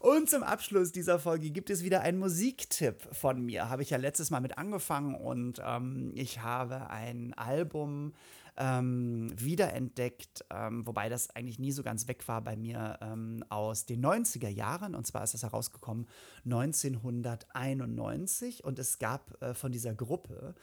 [0.00, 3.68] und zum Abschluss dieser Folge gibt es wieder einen Musiktipp von mir.
[3.68, 8.12] Habe ich ja letztes Mal mit angefangen und ähm, ich habe ein Album
[8.56, 13.86] ähm, wiederentdeckt, ähm, wobei das eigentlich nie so ganz weg war bei mir, ähm, aus
[13.86, 14.94] den 90er Jahren.
[14.94, 16.06] Und zwar ist das herausgekommen
[16.44, 20.54] 1991 und es gab äh, von dieser Gruppe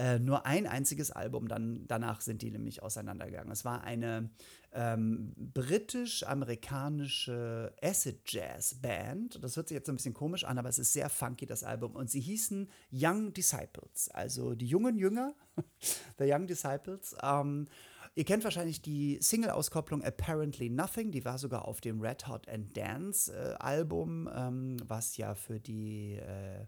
[0.00, 3.52] äh, nur ein einziges Album, dann, danach sind die nämlich auseinandergegangen.
[3.52, 4.30] Es war eine
[4.72, 9.44] ähm, britisch-amerikanische Acid Jazz Band.
[9.44, 11.96] Das hört sich jetzt ein bisschen komisch an, aber es ist sehr funky, das Album.
[11.96, 15.34] Und sie hießen Young Disciples, also die jungen Jünger,
[16.18, 17.14] The Young Disciples.
[17.22, 17.68] Ähm,
[18.16, 22.76] Ihr kennt wahrscheinlich die Single-Auskopplung Apparently Nothing, die war sogar auf dem Red Hot and
[22.76, 26.66] Dance äh, Album, ähm, was ja für die, äh,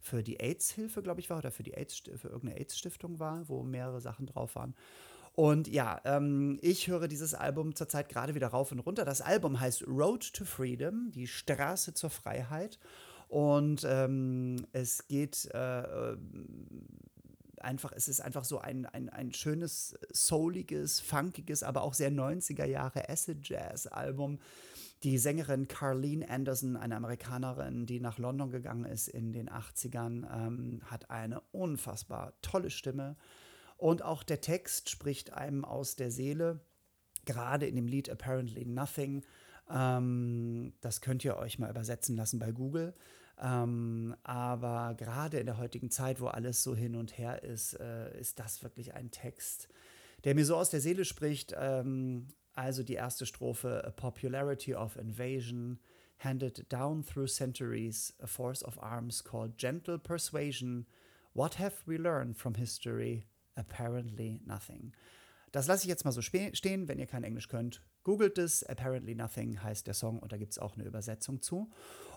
[0.00, 3.62] für die AIDS-Hilfe, glaube ich, war, oder für die AIDS, für irgendeine AIDS-Stiftung war, wo
[3.62, 4.74] mehrere Sachen drauf waren.
[5.34, 9.06] Und ja, ähm, ich höre dieses Album zurzeit gerade wieder rauf und runter.
[9.06, 12.78] Das Album heißt Road to Freedom, die Straße zur Freiheit.
[13.28, 16.16] Und ähm, es geht äh,
[17.64, 22.64] einfach, es ist einfach so ein, ein, ein schönes, souliges, funkiges, aber auch sehr 90er
[22.64, 24.38] Jahre Acid Jazz Album.
[25.02, 30.80] Die Sängerin Carlene Anderson, eine Amerikanerin, die nach London gegangen ist in den 80ern, ähm,
[30.84, 33.16] hat eine unfassbar tolle Stimme.
[33.76, 36.60] Und auch der Text spricht einem aus der Seele,
[37.24, 39.24] gerade in dem Lied Apparently Nothing.
[39.68, 42.94] Ähm, das könnt ihr euch mal übersetzen lassen bei Google.
[43.42, 48.16] Ähm, aber gerade in der heutigen Zeit, wo alles so hin und her ist, äh,
[48.18, 49.68] ist das wirklich ein Text,
[50.22, 51.52] der mir so aus der Seele spricht.
[51.58, 55.80] Ähm, also die erste Strophe: A popularity of invasion,
[56.18, 60.86] handed down through centuries, a force of arms called gentle persuasion.
[61.34, 63.24] What have we learned from history?
[63.56, 64.94] Apparently nothing.
[65.52, 67.82] Das lasse ich jetzt mal so stehen, wenn ihr kein Englisch könnt.
[68.04, 71.70] Googelt es, Apparently Nothing heißt der Song und da gibt es auch eine Übersetzung zu.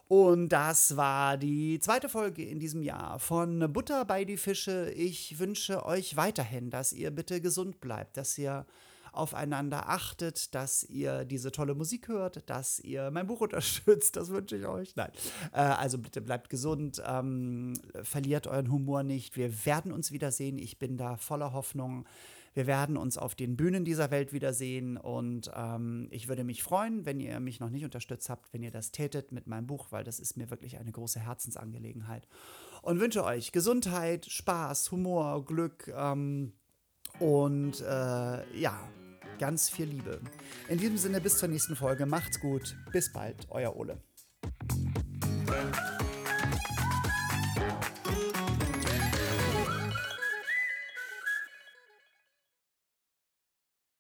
[0.08, 4.90] Und das war die zweite Folge in diesem Jahr von Butter bei die Fische.
[4.92, 8.66] Ich wünsche euch weiterhin, dass ihr bitte gesund bleibt, dass ihr
[9.12, 14.16] aufeinander achtet, dass ihr diese tolle Musik hört, dass ihr mein Buch unterstützt.
[14.16, 14.96] Das wünsche ich euch.
[14.96, 15.12] Nein.
[15.52, 19.36] Äh, also bitte bleibt gesund, ähm, verliert euren Humor nicht.
[19.36, 20.58] Wir werden uns wiedersehen.
[20.58, 22.06] Ich bin da voller Hoffnung.
[22.56, 27.06] Wir werden uns auf den Bühnen dieser Welt wiedersehen und ähm, ich würde mich freuen,
[27.06, 30.06] wenn ihr mich noch nicht unterstützt habt, wenn ihr das tätet mit meinem Buch, weil
[30.06, 32.28] das ist mir wirklich eine große Herzensangelegenheit.
[32.82, 36.54] Und wünsche euch Gesundheit, Spaß, Humor, Glück ähm,
[37.20, 38.80] und äh, ja,
[39.38, 40.22] ganz viel Liebe.
[40.70, 42.06] In diesem Sinne, bis zur nächsten Folge.
[42.06, 42.78] Macht's gut.
[42.94, 44.02] Bis bald, euer Ole.